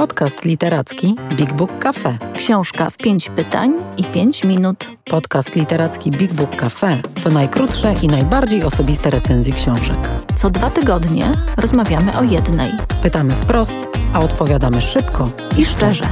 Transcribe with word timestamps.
Podcast 0.00 0.44
literacki 0.44 1.14
Big 1.36 1.52
Book 1.52 1.78
Cafe. 1.78 2.18
Książka 2.36 2.90
w 2.90 2.96
pięć 2.96 3.30
pytań 3.30 3.74
i 3.96 4.04
pięć 4.04 4.44
minut. 4.44 4.90
Podcast 5.10 5.56
literacki 5.56 6.10
Big 6.10 6.32
Book 6.32 6.56
Cafe 6.56 7.02
to 7.24 7.30
najkrótsze 7.30 7.94
i 8.02 8.06
najbardziej 8.06 8.62
osobiste 8.64 9.10
recenzje 9.10 9.52
książek. 9.52 9.96
Co 10.34 10.50
dwa 10.50 10.70
tygodnie 10.70 11.32
rozmawiamy 11.56 12.18
o 12.18 12.22
jednej. 12.22 12.70
Pytamy 13.02 13.34
wprost, 13.34 13.78
a 14.12 14.20
odpowiadamy 14.20 14.82
szybko 14.82 15.30
I 15.58 15.64
szczerze. 15.64 16.04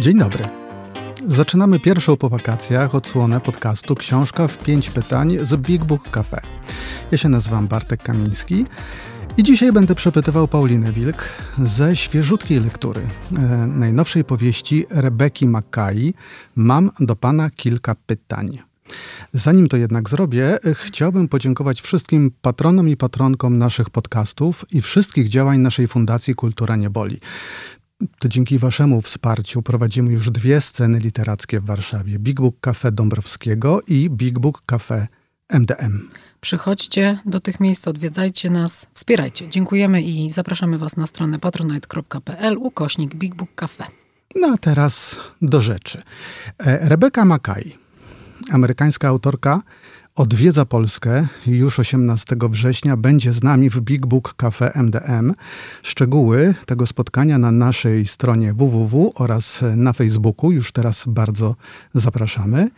Dzień 0.00 0.18
dobry. 0.18 0.61
Zaczynamy 1.28 1.80
pierwszą 1.80 2.16
po 2.16 2.28
wakacjach 2.28 2.94
odsłonę 2.94 3.40
podcastu 3.40 3.94
Książka 3.94 4.48
w 4.48 4.58
pięć 4.58 4.90
pytań 4.90 5.38
z 5.42 5.56
Big 5.56 5.84
Book 5.84 6.10
Cafe. 6.10 6.40
Ja 7.10 7.18
się 7.18 7.28
nazywam 7.28 7.68
Bartek 7.68 8.02
Kamiński 8.02 8.66
i 9.36 9.42
dzisiaj 9.42 9.72
będę 9.72 9.94
przepytywał 9.94 10.48
Paulinę 10.48 10.92
Wilk 10.92 11.28
ze 11.58 11.96
świeżutkiej 11.96 12.60
lektury 12.60 13.00
e, 13.38 13.40
najnowszej 13.66 14.24
powieści 14.24 14.86
Rebeki 14.90 15.46
Mackay 15.46 16.14
Mam 16.56 16.90
do 17.00 17.16
Pana 17.16 17.50
kilka 17.50 17.94
pytań. 18.06 18.58
Zanim 19.32 19.68
to 19.68 19.76
jednak 19.76 20.08
zrobię, 20.08 20.58
chciałbym 20.74 21.28
podziękować 21.28 21.80
wszystkim 21.80 22.30
patronom 22.42 22.88
i 22.88 22.96
patronkom 22.96 23.58
naszych 23.58 23.90
podcastów 23.90 24.64
i 24.72 24.82
wszystkich 24.82 25.28
działań 25.28 25.58
naszej 25.58 25.88
Fundacji 25.88 26.34
Kultura 26.34 26.76
Nie 26.76 26.90
Boli. 26.90 27.20
To 28.18 28.28
dzięki 28.28 28.58
Waszemu 28.58 29.02
wsparciu 29.02 29.62
prowadzimy 29.62 30.12
już 30.12 30.30
dwie 30.30 30.60
sceny 30.60 30.98
literackie 30.98 31.60
w 31.60 31.64
Warszawie: 31.64 32.18
Big 32.18 32.40
Book 32.40 32.56
Cafe 32.60 32.92
Dąbrowskiego 32.92 33.80
i 33.88 34.10
Big 34.10 34.38
Book 34.38 34.62
Cafe 34.66 35.08
MDM. 35.48 36.08
Przychodźcie 36.40 37.18
do 37.26 37.40
tych 37.40 37.60
miejsc, 37.60 37.88
odwiedzajcie 37.88 38.50
nas, 38.50 38.86
wspierajcie. 38.94 39.48
Dziękujemy 39.48 40.02
i 40.02 40.32
zapraszamy 40.32 40.78
Was 40.78 40.96
na 40.96 41.06
stronę 41.06 41.38
patronite.pl 41.38 42.58
ukośnik 42.58 43.14
Big 43.14 43.34
Book 43.34 43.50
Cafe. 43.54 43.84
No 44.36 44.48
a 44.54 44.58
teraz 44.58 45.16
do 45.42 45.62
rzeczy. 45.62 46.02
E, 46.58 46.88
Rebeka 46.88 47.24
Mackay, 47.24 47.72
amerykańska 48.50 49.08
autorka, 49.08 49.62
odwiedza 50.14 50.64
Polskę 50.64 51.26
już 51.46 51.78
18 51.78 52.36
września. 52.50 52.96
Będzie 52.96 53.32
z 53.32 53.42
nami 53.42 53.70
w 53.70 53.80
Big 53.80 54.06
Book 54.06 54.34
Cafe 54.36 54.72
MDM. 54.74 55.34
Szczegóły 55.82 56.54
tego 56.66 56.86
spotkania 56.86 57.38
na 57.38 57.50
naszej 57.52 58.06
stronie 58.06 58.52
www 58.54 59.12
oraz 59.14 59.60
na 59.76 59.92
Facebooku. 59.92 60.52
Już 60.52 60.72
teraz 60.72 61.04
bardzo 61.06 61.56
zapraszamy. 61.94 62.70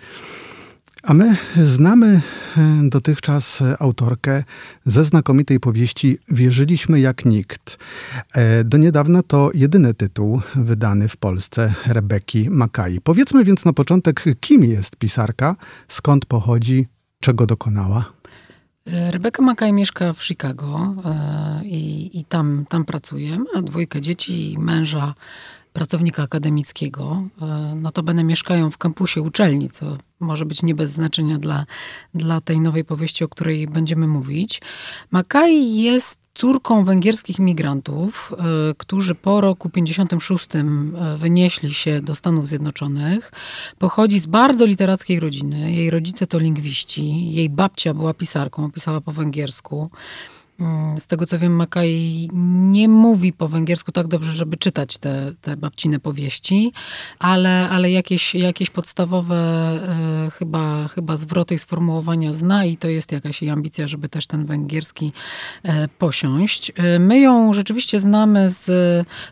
A 1.02 1.14
my 1.14 1.36
znamy 1.64 2.20
e, 2.56 2.80
dotychczas 2.82 3.62
autorkę 3.78 4.44
ze 4.86 5.05
znakomitej 5.05 5.60
powieści 5.60 6.18
Wierzyliśmy 6.28 7.00
jak 7.00 7.24
nikt. 7.24 7.78
E, 8.32 8.64
do 8.64 8.78
niedawna 8.78 9.22
to 9.22 9.50
jedyny 9.55 9.94
tytuł 9.94 10.40
wydany 10.55 11.08
w 11.08 11.16
Polsce 11.16 11.74
Rebeki 11.86 12.50
Makai. 12.50 13.00
Powiedzmy 13.00 13.44
więc 13.44 13.64
na 13.64 13.72
początek, 13.72 14.24
kim 14.40 14.64
jest 14.64 14.96
pisarka, 14.96 15.56
skąd 15.88 16.27
pochodzi, 16.27 16.86
czego 17.25 17.47
dokonała. 17.47 18.05
Rebeka 18.86 19.42
Makaj 19.42 19.72
mieszka 19.72 20.12
w 20.12 20.25
Chicago 20.25 20.94
e, 21.05 21.64
i, 21.64 22.11
i 22.20 22.25
tam, 22.25 22.67
tam 22.69 22.84
pracuje. 22.84 23.39
Ma 23.39 23.62
dwójkę 23.62 24.00
dzieci 24.00 24.53
i 24.53 24.58
męża, 24.58 25.14
pracownika 25.72 26.22
akademickiego. 26.22 27.22
E, 27.42 27.75
Notabene 27.75 28.25
mieszkają 28.25 28.70
w 28.70 28.78
kampusie 28.78 29.22
uczelni, 29.22 29.70
co 29.70 29.98
może 30.20 30.47
być 30.47 30.62
nie 30.62 30.75
bez 30.75 30.91
znaczenia 30.91 31.39
dla, 31.39 31.67
dla 32.14 32.41
tej 32.41 32.61
nowej 32.61 32.84
powieści, 32.84 33.25
o 33.25 33.28
której 33.28 33.67
będziemy 33.67 34.06
mówić. 34.06 34.62
Makaj 35.11 35.75
jest 35.75 36.23
córką 36.34 36.84
węgierskich 36.84 37.38
migrantów, 37.38 38.32
y, 38.70 38.74
którzy 38.74 39.14
po 39.14 39.40
roku 39.40 39.70
56 39.70 40.54
y, 40.54 41.18
wynieśli 41.18 41.74
się 41.74 42.00
do 42.00 42.14
Stanów 42.14 42.48
Zjednoczonych. 42.48 43.33
Pochodzi 43.78 44.20
z 44.20 44.27
bardzo 44.27 44.67
literackiej 44.67 45.20
rodziny. 45.20 45.72
Jej 45.72 45.90
rodzice 45.90 46.27
to 46.27 46.39
lingwiści. 46.39 47.33
Jej 47.33 47.50
babcia 47.50 47.95
była 47.95 48.14
pisarką, 48.14 48.70
pisała 48.72 49.00
po 49.00 49.12
węgiersku. 49.12 49.90
Mm, 50.61 51.00
z 51.00 51.06
tego 51.06 51.27
co 51.27 51.39
wiem, 51.39 51.56
Makaj 51.56 52.28
nie 52.72 52.89
mówi 52.89 53.33
po 53.33 53.48
węgiersku 53.48 53.92
tak 53.92 54.08
dobrze, 54.08 54.33
żeby 54.33 54.56
czytać 54.56 54.98
te, 54.98 55.33
te 55.40 55.56
babcine 55.56 56.01
powieści, 56.01 56.72
ale, 57.18 57.68
ale 57.68 57.90
jakieś, 57.90 58.34
jakieś 58.34 58.70
podstawowe 58.70 59.36
e, 60.23 60.23
chyba, 60.39 60.89
chyba 60.89 61.17
zwroty 61.17 61.55
i 61.55 61.58
sformułowania 61.58 62.33
zna 62.33 62.64
i 62.64 62.77
to 62.77 62.89
jest 62.89 63.12
jakaś 63.12 63.42
jej 63.42 63.50
ambicja, 63.50 63.89
żeby 63.89 64.08
też 64.08 64.27
ten 64.27 64.45
węgierski 64.46 65.12
e, 65.62 65.89
posiąść. 65.89 66.72
E, 66.77 66.98
my 66.98 67.20
ją 67.20 67.55
rzeczywiście 67.55 67.98
znamy 67.98 68.50
z 68.50 68.67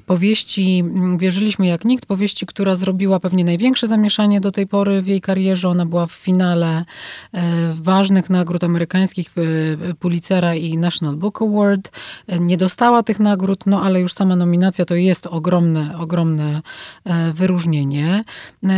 powieści 0.06 0.78
mm, 0.78 1.18
Wierzyliśmy 1.18 1.66
jak 1.66 1.84
nikt, 1.84 2.06
powieści, 2.06 2.46
która 2.46 2.76
zrobiła 2.76 3.20
pewnie 3.20 3.44
największe 3.44 3.86
zamieszanie 3.86 4.40
do 4.40 4.52
tej 4.52 4.66
pory 4.66 5.02
w 5.02 5.06
jej 5.06 5.20
karierze. 5.20 5.68
Ona 5.68 5.86
była 5.86 6.06
w 6.06 6.12
finale 6.12 6.84
e, 7.34 7.42
ważnych 7.74 8.30
nagród 8.30 8.64
amerykańskich 8.64 9.30
Pulitzera 9.98 10.54
i 10.54 10.78
National 10.78 11.16
Book 11.16 11.42
Award. 11.42 11.90
Nie 12.40 12.56
dostała 12.56 13.02
tych 13.02 13.20
nagród, 13.20 13.66
no 13.66 13.82
ale 13.82 14.00
już 14.00 14.12
sama 14.12 14.36
nominacja 14.36 14.84
to 14.84 14.94
jest 14.94 15.26
ogromne, 15.26 15.98
ogromne 15.98 16.62
wyróżnienie. 17.34 18.24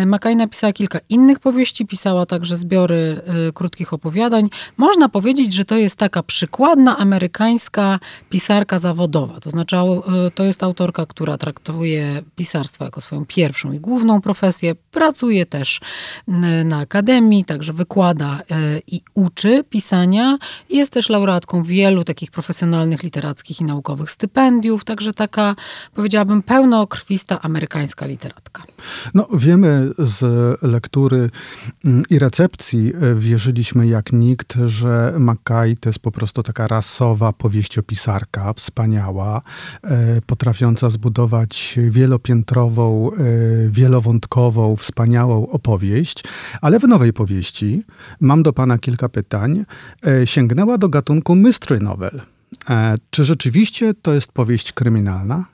Makaj 0.06 0.36
napisała 0.36 0.72
kilka 0.72 0.98
innych 1.08 1.38
powieści, 1.38 1.86
pisała 1.86 2.13
także 2.26 2.56
zbiory 2.56 3.20
e, 3.48 3.52
krótkich 3.52 3.92
opowiadań. 3.92 4.50
Można 4.76 5.08
powiedzieć, 5.08 5.54
że 5.54 5.64
to 5.64 5.76
jest 5.76 5.96
taka 5.96 6.22
przykładna 6.22 6.98
amerykańska 6.98 7.98
pisarka 8.30 8.78
zawodowa. 8.78 9.40
To 9.40 9.50
znaczy, 9.50 9.76
to 10.34 10.44
jest 10.44 10.62
autorka, 10.62 11.06
która 11.06 11.38
traktuje 11.38 12.22
pisarstwo 12.36 12.84
jako 12.84 13.00
swoją 13.00 13.24
pierwszą 13.26 13.72
i 13.72 13.80
główną 13.80 14.20
profesję. 14.20 14.74
Pracuje 14.90 15.46
też 15.46 15.80
na 16.64 16.78
akademii, 16.78 17.44
także 17.44 17.72
wykłada 17.72 18.40
i 18.86 19.00
uczy 19.14 19.64
pisania. 19.70 20.38
Jest 20.70 20.92
też 20.92 21.08
laureatką 21.08 21.62
wielu 21.62 22.04
takich 22.04 22.24
takich 22.24 22.30
profesjonalnych, 22.30 23.02
literackich 23.02 23.60
i 23.60 23.64
naukowych 23.64 24.10
stypendiów. 24.10 24.84
Także 24.84 25.14
taka, 25.14 25.56
powiedziałabym, 25.94 26.42
pełnokrwista 26.42 27.42
amerykańska 27.42 28.06
literatka. 28.06 28.62
No, 29.14 29.28
wiemy 29.34 29.90
z 29.98 30.22
lektury 30.62 31.30
mm, 31.84 32.03
i 32.10 32.18
recepcji, 32.18 32.92
e, 33.00 33.14
wierzyliśmy 33.14 33.86
jak 33.86 34.12
nikt, 34.12 34.54
że 34.66 35.14
Mackay 35.18 35.76
to 35.76 35.88
jest 35.88 35.98
po 35.98 36.10
prostu 36.10 36.42
taka 36.42 36.68
rasowa 36.68 37.32
powieściopisarka, 37.32 38.52
wspaniała, 38.52 39.42
e, 39.82 40.20
potrafiąca 40.26 40.90
zbudować 40.90 41.78
wielopiętrową, 41.90 43.10
e, 43.12 43.16
wielowątkową, 43.70 44.76
wspaniałą 44.76 45.48
opowieść. 45.48 46.24
Ale 46.60 46.80
w 46.80 46.88
nowej 46.88 47.12
powieści, 47.12 47.82
mam 48.20 48.42
do 48.42 48.52
pana 48.52 48.78
kilka 48.78 49.08
pytań, 49.08 49.64
sięgnęła 50.24 50.78
do 50.78 50.88
gatunku 50.88 51.34
mystery 51.34 51.80
novel. 51.80 52.20
Czy 53.10 53.24
rzeczywiście 53.24 53.94
to 53.94 54.14
jest 54.14 54.32
powieść 54.32 54.72
kryminalna? 54.72 55.53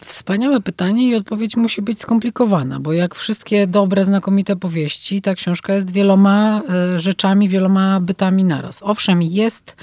Wspaniałe 0.00 0.60
pytanie 0.60 1.08
i 1.08 1.14
odpowiedź 1.14 1.56
musi 1.56 1.82
być 1.82 2.00
skomplikowana, 2.00 2.80
bo 2.80 2.92
jak 2.92 3.14
wszystkie 3.14 3.66
dobre, 3.66 4.04
znakomite 4.04 4.56
powieści, 4.56 5.22
ta 5.22 5.34
książka 5.34 5.74
jest 5.74 5.90
wieloma 5.90 6.62
e, 6.68 7.00
rzeczami, 7.00 7.48
wieloma 7.48 8.00
bytami 8.00 8.44
naraz. 8.44 8.82
Owszem, 8.82 9.22
jest 9.22 9.76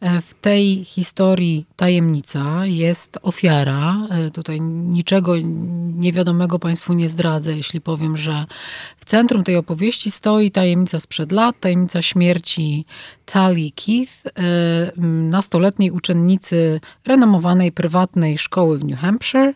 w 0.00 0.34
tej 0.40 0.84
historii 0.84 1.66
tajemnica, 1.76 2.66
jest 2.66 3.18
ofiara. 3.22 3.96
E, 4.10 4.30
tutaj 4.30 4.60
niczego 4.60 5.34
niewiadomego 5.96 6.58
Państwu 6.58 6.92
nie 6.92 7.08
zdradzę, 7.08 7.56
jeśli 7.56 7.80
powiem, 7.80 8.16
że 8.16 8.46
w 8.98 9.04
centrum 9.04 9.44
tej 9.44 9.56
opowieści 9.56 10.10
stoi 10.10 10.50
tajemnica 10.50 11.00
sprzed 11.00 11.32
lat, 11.32 11.60
tajemnica 11.60 12.02
śmierci 12.02 12.84
Tali 13.26 13.72
Keith, 13.72 14.22
nastoletniej 15.30 15.90
uczennicy 15.90 16.80
renomowanej 17.06 17.72
prywatnej 17.72 18.38
szkoły 18.38 18.78
w 18.78 18.84
New 18.84 19.00
Hampshire. 19.00 19.52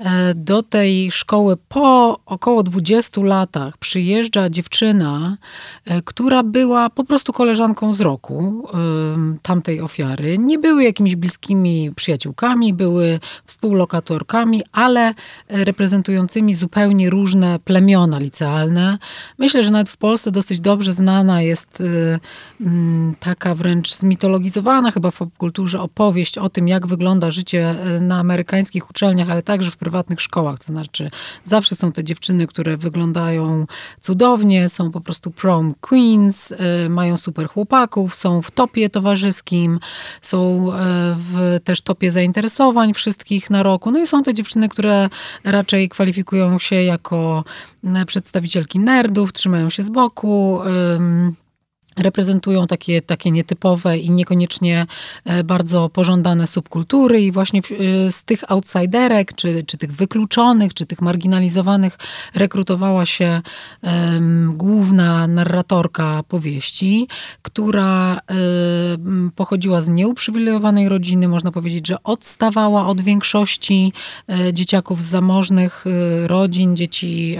E, 0.00 0.34
do 0.34 0.62
tej 0.62 1.10
szkoły 1.10 1.56
po 1.68 2.18
około 2.26 2.62
20 2.62 3.22
latach 3.22 3.78
przyjeżdża 3.78 4.50
dziewczyna, 4.50 5.36
e, 5.84 6.02
która 6.02 6.42
była 6.42 6.90
po 6.90 7.04
prostu 7.04 7.32
koleżanką 7.32 7.92
z 7.92 8.00
roku 8.00 8.68
tamtej 9.42 9.80
ofiary. 9.80 10.38
Nie 10.38 10.58
były 10.58 10.84
jakimiś 10.84 11.16
bliskimi 11.16 11.92
przyjaciółkami, 11.96 12.74
były 12.74 13.20
współlokatorkami, 13.44 14.62
ale 14.72 15.14
reprezentującymi 15.48 16.54
zupełnie 16.54 17.10
różne 17.10 17.58
plemiona 17.64 18.18
licealne. 18.18 18.98
Myślę, 19.38 19.64
że 19.64 19.70
nawet 19.70 19.88
w 19.88 19.96
Polsce 19.96 20.30
dosyć 20.30 20.60
dobrze 20.60 20.92
znana 20.92 21.42
jest 21.42 21.80
e, 21.80 22.18
taka 23.20 23.54
wręcz 23.54 23.94
zmitologizowana 23.94 24.90
chyba 24.90 25.10
w 25.10 25.18
popkulturze 25.18 25.80
opowieść 25.80 26.38
o 26.38 26.48
tym, 26.48 26.68
jak 26.68 26.86
wygląda 26.86 27.30
życie 27.30 27.74
na 28.00 28.18
amerykańskich 28.18 28.90
uczelniach, 28.90 29.30
ale 29.30 29.42
także 29.42 29.70
w 29.70 29.76
prywatnych 29.76 29.89
szkołach. 30.20 30.58
To 30.58 30.66
znaczy, 30.66 31.10
zawsze 31.44 31.74
są 31.74 31.92
te 31.92 32.04
dziewczyny, 32.04 32.46
które 32.46 32.76
wyglądają 32.76 33.66
cudownie, 34.00 34.68
są 34.68 34.90
po 34.90 35.00
prostu 35.00 35.30
prom 35.30 35.74
queens, 35.80 36.50
y, 36.50 36.88
mają 36.88 37.16
super 37.16 37.48
chłopaków, 37.48 38.14
są 38.14 38.42
w 38.42 38.50
topie 38.50 38.90
towarzyskim, 38.90 39.80
są 40.22 40.68
y, 40.68 40.72
w 41.16 41.58
też 41.64 41.82
topie 41.82 42.12
zainteresowań 42.12 42.94
wszystkich 42.94 43.50
na 43.50 43.62
roku. 43.62 43.90
No 43.90 43.98
i 43.98 44.06
są 44.06 44.22
te 44.22 44.34
dziewczyny, 44.34 44.68
które 44.68 45.08
raczej 45.44 45.88
kwalifikują 45.88 46.58
się 46.58 46.82
jako 46.82 47.44
y, 48.02 48.06
przedstawicielki 48.06 48.78
nerdów, 48.78 49.32
trzymają 49.32 49.70
się 49.70 49.82
z 49.82 49.90
boku 49.90 50.60
reprezentują 51.98 52.66
takie, 52.66 53.02
takie 53.02 53.30
nietypowe 53.30 53.98
i 53.98 54.10
niekoniecznie 54.10 54.86
e, 55.24 55.44
bardzo 55.44 55.88
pożądane 55.88 56.46
subkultury 56.46 57.20
i 57.22 57.32
właśnie 57.32 57.60
e, 57.60 58.12
z 58.12 58.24
tych 58.24 58.50
outsiderek, 58.50 59.34
czy, 59.34 59.64
czy 59.64 59.78
tych 59.78 59.92
wykluczonych, 59.92 60.74
czy 60.74 60.86
tych 60.86 61.02
marginalizowanych 61.02 61.98
rekrutowała 62.34 63.06
się 63.06 63.40
um, 63.82 64.54
główna 64.56 65.26
narratorka 65.26 66.22
powieści, 66.28 67.08
która 67.42 68.20
um, 68.90 69.30
pochodziła 69.36 69.82
z 69.82 69.88
nieuprzywilejowanej 69.88 70.88
rodziny, 70.88 71.28
można 71.28 71.50
powiedzieć, 71.52 71.86
że 71.86 72.02
odstawała 72.02 72.86
od 72.86 73.00
większości 73.00 73.92
um, 74.28 74.52
dzieciaków 74.52 75.04
z 75.04 75.06
zamożnych 75.06 75.84
rodzin, 76.26 76.76
dzieci 76.76 77.38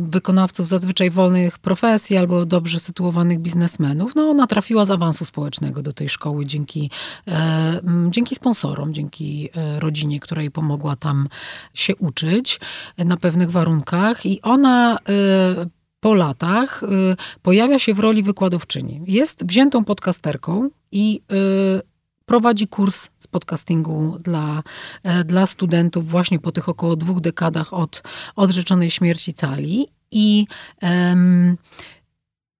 wykonawców 0.00 0.68
zazwyczaj 0.68 1.10
wolnych 1.10 1.58
profesji 1.58 2.16
albo 2.16 2.46
dobrze 2.46 2.80
sytuowanych 2.80 3.13
biznesmenów, 3.40 4.14
no 4.14 4.30
ona 4.30 4.46
trafiła 4.46 4.84
z 4.84 4.90
awansu 4.90 5.24
społecznego 5.24 5.82
do 5.82 5.92
tej 5.92 6.08
szkoły 6.08 6.46
dzięki, 6.46 6.90
e, 7.28 7.80
dzięki 8.10 8.34
sponsorom, 8.34 8.94
dzięki 8.94 9.48
e, 9.54 9.80
rodzinie, 9.80 10.20
która 10.20 10.42
jej 10.42 10.50
pomogła 10.50 10.96
tam 10.96 11.28
się 11.74 11.96
uczyć 11.96 12.60
na 12.98 13.16
pewnych 13.16 13.50
warunkach 13.50 14.26
i 14.26 14.42
ona 14.42 14.98
e, 14.98 14.98
po 16.00 16.14
latach 16.14 16.82
pojawia 17.42 17.78
się 17.78 17.94
w 17.94 17.98
roli 17.98 18.22
wykładowczyni. 18.22 19.00
Jest 19.06 19.46
wziętą 19.46 19.84
podcasterką 19.84 20.70
i 20.92 21.20
prowadzi 22.26 22.68
kurs 22.68 23.08
z 23.18 23.26
podcastingu 23.26 24.18
dla, 24.20 24.62
dla 25.24 25.46
studentów 25.46 26.08
właśnie 26.08 26.38
po 26.38 26.52
tych 26.52 26.68
około 26.68 26.96
dwóch 26.96 27.20
dekadach 27.20 27.74
od 27.74 28.02
odrzeczonej 28.36 28.90
śmierci 28.90 29.34
Talii. 29.34 29.86
I 30.10 30.46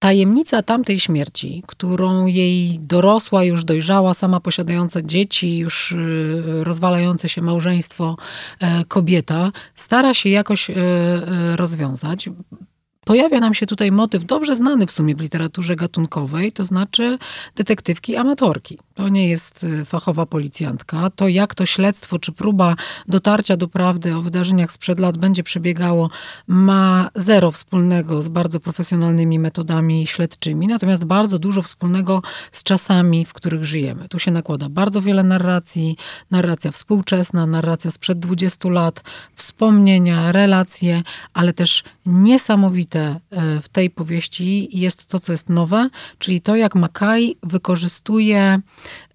tajemnica 0.05 0.63
tamtej 0.63 1.01
śmierci, 1.01 1.63
którą 1.67 2.27
jej 2.27 2.79
dorosła, 2.81 3.45
już 3.45 3.65
dojrzała, 3.65 4.15
sama 4.15 4.41
posiadająca 4.41 5.03
dzieci, 5.03 5.59
już 5.59 5.93
y, 5.93 6.43
rozwalające 6.65 7.29
się 7.29 7.43
małżeństwo 7.43 8.17
e, 8.61 8.85
kobieta, 8.85 9.53
stara 9.75 10.15
się 10.15 10.29
jakoś 10.29 10.71
e, 10.71 10.75
e, 10.77 11.57
rozwiązać. 11.57 12.29
Pojawia 13.05 13.41
nam 13.41 13.55
się 13.55 13.67
tutaj 13.67 13.93
motyw 13.93 14.25
dobrze 14.25 14.57
znany 14.57 14.87
w 14.87 14.93
sumie 14.93 15.15
w 15.15 15.21
literaturze 15.21 15.77
gatunkowej, 15.77 16.53
to 16.53 16.65
znaczy 16.65 17.19
detektywki 17.57 18.17
amatorki. 18.17 18.79
To 18.95 19.09
nie 19.09 19.29
jest 19.29 19.65
y, 19.65 19.85
fachowa 19.85 20.27
policjantka. 20.27 21.11
To 21.11 21.29
jak 21.29 21.55
to 21.55 21.67
śledztwo 21.67 22.19
czy 22.19 22.33
próba 22.33 22.77
dotarcia 23.09 23.57
do 23.57 23.69
prawdy 23.69 24.17
o 24.17 24.23
wydarzeniach 24.23 24.73
sprzed 24.73 24.99
lat 24.99 25.19
będzie 25.19 25.43
przebiegało, 25.43 26.11
ma 26.47 27.11
zero 27.15 27.51
wspólnego 27.51 28.23
z 28.23 28.29
bardzo 28.29 28.61
profesjonalnymi 28.61 29.39
metodami 29.39 30.07
śledczymi, 30.07 30.67
natomiast 30.67 31.05
bardzo 31.05 31.39
dużo 31.39 31.63
wspólnego 31.63 32.23
z 32.53 32.63
czasami, 32.63 33.25
w 33.25 33.33
których 33.33 33.65
żyjemy. 33.65 34.09
Tu 34.09 34.19
się 34.19 34.31
nakłada 34.31 34.69
bardzo 34.69 35.03
wiele 35.03 35.23
narracji, 35.23 35.97
narracja 36.31 36.71
współczesna, 36.71 37.47
narracja 37.47 37.91
sprzed 37.91 38.19
20 38.19 38.69
lat, 38.69 39.03
wspomnienia, 39.35 40.33
relacje, 40.33 41.03
ale 41.35 41.53
też 41.53 41.85
niesamowite 42.07 42.94
e, 42.99 43.21
w 43.61 43.69
tej 43.69 43.91
powieści 43.91 44.69
jest 44.79 45.07
to, 45.07 45.21
co 45.21 45.33
jest 45.33 45.49
nowe, 45.49 45.89
czyli 46.19 46.41
to, 46.41 46.57
jak 46.57 46.75
Mackay 46.75 47.37
wykorzystuje 47.43 48.61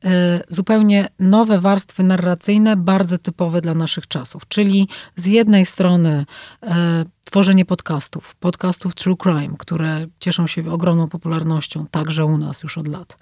E, 0.06 0.42
zupełnie 0.50 1.08
nowe 1.20 1.60
warstwy 1.60 2.04
narracyjne, 2.04 2.76
bardzo 2.76 3.18
typowe 3.18 3.62
dla 3.62 3.74
naszych 3.74 4.08
czasów. 4.08 4.48
Czyli 4.48 4.88
z 5.16 5.26
jednej 5.26 5.66
strony 5.66 6.26
e, 6.64 7.04
tworzenie 7.30 7.66
podcastów, 7.66 8.36
podcastów 8.36 8.96
True 8.96 9.18
Crime, 9.18 9.56
które 9.60 10.08
cieszą 10.20 10.48
się 10.48 10.72
ogromną 10.72 11.10
popularnością, 11.10 11.86
także 11.92 12.26
u 12.26 12.38
nas 12.38 12.64
już 12.64 12.78
od 12.78 12.88
lat. 12.88 13.18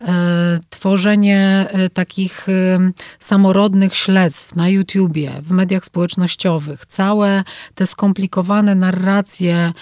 E, 0.00 0.60
tworzenie 0.70 1.66
takich 1.94 2.46
samorodnych 3.18 3.96
śledztw 3.96 4.56
na 4.56 4.68
YouTubie, 4.68 5.32
w 5.42 5.50
mediach 5.50 5.84
społecznościowych, 5.84 6.86
całe 6.86 7.44
te 7.74 7.86
skomplikowane 7.86 8.74
narracje 8.74 9.72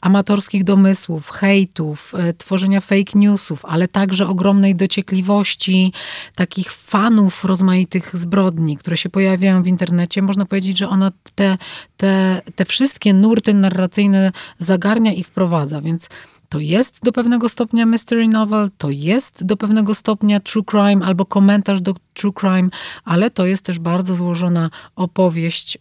amatorskich 0.00 0.64
domysłów, 0.64 1.30
hejtów, 1.30 2.12
tworzenia 2.38 2.80
fake 2.80 3.12
newsów, 3.14 3.64
ale 3.64 3.88
także 3.88 4.28
ogromnej 4.28 4.74
dociekliwości 4.74 5.92
takich 6.34 6.72
fanów 6.72 7.44
rozmaitych 7.44 8.16
zbrodni, 8.16 8.76
które 8.76 8.96
się 8.96 9.08
pojawiają 9.08 9.62
w 9.62 9.66
internecie, 9.66 10.22
można 10.22 10.46
powiedzieć, 10.46 10.78
że 10.78 10.88
ona 10.88 11.12
te, 11.34 11.58
te, 11.96 12.42
te 12.54 12.64
wszystkie 12.64 13.03
nurty 13.12 13.54
narracyjne 13.54 14.32
zagarnia 14.58 15.12
i 15.12 15.24
wprowadza, 15.24 15.80
więc 15.80 16.08
to 16.54 16.60
jest 16.60 17.00
do 17.02 17.12
pewnego 17.12 17.48
stopnia 17.48 17.86
mystery 17.86 18.28
novel, 18.28 18.70
to 18.78 18.90
jest 18.90 19.44
do 19.44 19.56
pewnego 19.56 19.94
stopnia 19.94 20.40
true 20.40 20.64
crime 20.64 21.06
albo 21.06 21.26
komentarz 21.26 21.82
do 21.82 21.94
true 22.12 22.32
crime, 22.32 22.68
ale 23.04 23.30
to 23.30 23.46
jest 23.46 23.64
też 23.64 23.78
bardzo 23.78 24.14
złożona 24.14 24.70
opowieść 24.96 25.76
y, 25.76 25.80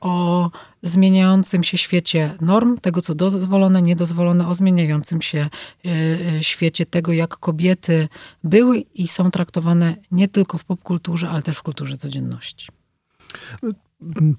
o 0.00 0.50
zmieniającym 0.82 1.64
się 1.64 1.78
świecie 1.78 2.30
norm, 2.40 2.78
tego 2.78 3.02
co 3.02 3.14
dozwolone, 3.14 3.82
niedozwolone, 3.82 4.48
o 4.48 4.54
zmieniającym 4.54 5.22
się 5.22 5.48
y, 5.86 5.90
y, 6.38 6.44
świecie 6.44 6.86
tego, 6.86 7.12
jak 7.12 7.36
kobiety 7.36 8.08
były 8.44 8.78
i 8.78 9.08
są 9.08 9.30
traktowane 9.30 9.96
nie 10.10 10.28
tylko 10.28 10.58
w 10.58 10.64
popkulturze, 10.64 11.28
ale 11.30 11.42
też 11.42 11.56
w 11.56 11.62
kulturze 11.62 11.96
codzienności. 11.96 12.68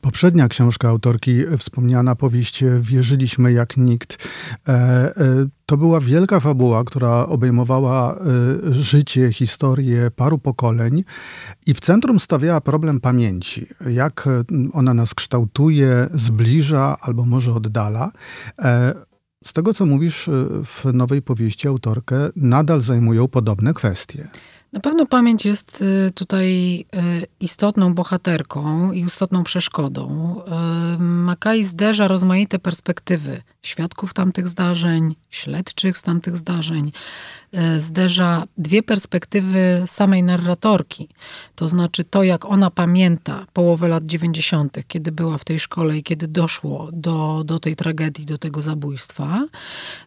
Poprzednia 0.01 0.47
książka 0.47 0.89
autorki, 0.89 1.43
wspomniana 1.57 2.15
powieść 2.15 2.63
Wierzyliśmy 2.81 3.51
jak 3.51 3.77
nikt, 3.77 4.27
e, 4.67 4.71
e, 4.71 5.11
to 5.65 5.77
była 5.77 5.99
wielka 5.99 6.39
fabuła, 6.39 6.83
która 6.83 7.25
obejmowała 7.27 8.15
e, 8.15 8.19
życie, 8.73 9.33
historię 9.33 10.11
paru 10.15 10.37
pokoleń 10.37 11.03
i 11.65 11.73
w 11.73 11.79
centrum 11.79 12.19
stawiała 12.19 12.61
problem 12.61 12.99
pamięci. 12.99 13.67
Jak 13.89 14.29
ona 14.73 14.93
nas 14.93 15.13
kształtuje, 15.13 16.09
zbliża 16.13 16.97
albo 17.01 17.25
może 17.25 17.53
oddala. 17.53 18.11
Z 19.45 19.53
tego, 19.53 19.73
co 19.73 19.85
mówisz 19.85 20.29
w 20.65 20.93
nowej 20.93 21.21
powieści, 21.21 21.67
autorkę 21.67 22.29
nadal 22.35 22.81
zajmują 22.81 23.27
podobne 23.27 23.73
kwestie. 23.73 24.27
Na 24.75 24.81
pewno 24.81 25.05
pamięć 25.05 25.45
jest 25.45 25.81
y, 25.81 26.11
tutaj 26.11 26.79
y, 26.95 27.25
istotną 27.39 27.93
bohaterką 27.93 28.91
i 28.91 29.01
istotną 29.01 29.43
przeszkodą. 29.43 30.35
Y, 30.95 30.99
Makai 30.99 31.63
zderza 31.63 32.07
rozmaite 32.07 32.59
perspektywy 32.59 33.41
świadków 33.65 34.13
tamtych 34.13 34.49
zdarzeń, 34.49 35.15
śledczych 35.29 35.97
z 35.97 36.01
tamtych 36.01 36.37
zdarzeń, 36.37 36.91
e, 37.53 37.79
zderza 37.79 38.43
dwie 38.57 38.83
perspektywy 38.83 39.83
samej 39.87 40.23
narratorki. 40.23 41.09
To 41.55 41.67
znaczy 41.67 42.03
to, 42.03 42.23
jak 42.23 42.45
ona 42.45 42.71
pamięta 42.71 43.45
połowę 43.53 43.87
lat 43.87 44.05
90., 44.05 44.77
kiedy 44.87 45.11
była 45.11 45.37
w 45.37 45.45
tej 45.45 45.59
szkole 45.59 45.97
i 45.97 46.03
kiedy 46.03 46.27
doszło 46.27 46.89
do, 46.93 47.43
do 47.45 47.59
tej 47.59 47.75
tragedii, 47.75 48.25
do 48.25 48.37
tego 48.37 48.61
zabójstwa. 48.61 49.45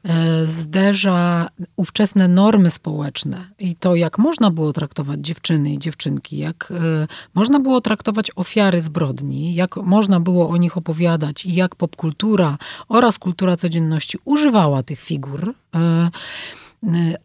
E, 0.05 0.47
zderza 0.47 1.49
ówczesne 1.77 2.29
normy 2.29 2.71
społeczne 2.71 3.49
i 3.59 3.77
to, 3.77 3.95
jak 3.95 4.19
można 4.19 4.51
było 4.51 4.73
traktować 4.73 5.21
dziewczyny 5.21 5.73
i 5.73 5.79
dziewczynki, 5.79 6.39
jak 6.39 6.73
e, 6.73 7.07
można 7.35 7.61
było 7.61 7.81
traktować 7.81 8.31
ofiary 8.37 8.81
zbrodni, 8.81 9.55
jak 9.55 9.77
można 9.77 10.21
było 10.21 10.49
o 10.49 10.57
nich 10.57 10.77
opowiadać 10.77 11.47
i 11.47 11.55
jak 11.55 11.77
popkultura 11.77 12.59
oraz 12.89 13.19
kultura 13.19 13.48
kultura 13.49 13.57
codzienności 13.57 14.19
używała 14.25 14.83
tych 14.83 15.01
figur 15.01 15.55
e, 15.75 15.79
e, 15.79 16.11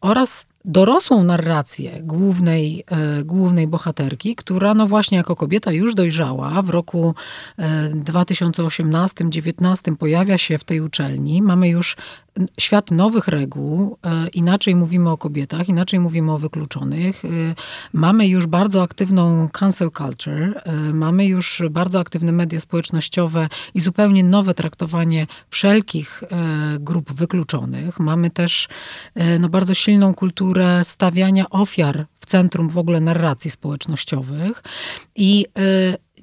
oraz 0.02 0.46
dorosłą 0.66 1.24
narrację 1.24 2.04
głównej, 2.04 2.84
e, 2.88 3.24
głównej 3.24 3.68
bohaterki, 3.68 4.36
która 4.36 4.74
no 4.74 4.88
właśnie 4.88 5.18
jako 5.18 5.36
kobieta 5.36 5.72
już 5.72 5.96
dojrzała, 5.96 6.62
w 6.62 6.70
roku 6.70 7.16
2018-19 7.94 9.96
pojawia 9.96 10.38
się 10.38 10.58
w 10.58 10.64
tej 10.64 10.82
uczelni. 10.82 11.42
Mamy 11.42 11.70
już 11.70 11.98
świat 12.60 12.92
nowych 12.92 13.28
reguł, 13.28 13.98
e, 14.06 14.28
inaczej 14.28 14.76
mówimy 14.76 15.10
o 15.10 15.18
kobietach, 15.18 15.70
inaczej 15.70 16.00
mówimy 16.00 16.32
o 16.32 16.38
wykluczonych. 16.38 17.26
E, 17.26 17.28
mamy 17.94 18.28
już 18.28 18.48
bardzo 18.48 18.82
aktywną 18.82 19.50
cancel 19.50 19.92
culture, 19.92 20.62
e, 20.64 20.74
mamy 20.94 21.26
już 21.26 21.64
bardzo 21.72 22.00
aktywne 22.00 22.32
media 22.32 22.60
społecznościowe 22.60 23.48
i 23.74 23.80
zupełnie 23.80 24.24
nowe 24.24 24.54
traktowanie 24.54 25.28
wszelkich 25.50 26.24
grup 26.80 27.14
wykluczonych. 27.14 28.00
Mamy 28.00 28.32
też 28.32 28.68
no, 29.40 29.50
bardzo 29.50 29.74
silną 29.74 30.14
kulturę 30.54 30.86
stawiania 30.86 31.50
ofiar 31.50 32.06
w 32.20 32.26
centrum 32.26 32.70
w 32.70 32.78
ogóle 32.78 33.00
narracji 33.02 33.52
społecznościowych. 33.52 34.64
I 35.16 35.46